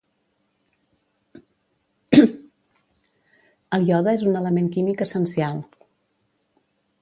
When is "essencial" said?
5.07-5.61